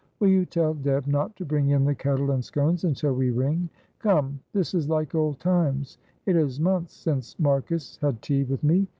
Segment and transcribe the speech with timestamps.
[0.19, 3.69] "Will you tell Deb not to bring in the kettle and scones until we ring?
[3.99, 5.99] Come, this is like old times.
[6.25, 8.87] It is months since Marcus had tea with me.